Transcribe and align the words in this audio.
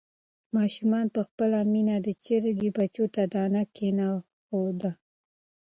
ماشوم 0.55 0.91
په 1.15 1.21
خپله 1.27 1.59
مینه 1.71 1.95
د 2.05 2.07
چرګې 2.25 2.69
بچیو 2.77 3.05
ته 3.15 3.23
دانه 3.33 3.63
کېښوده. 3.75 4.91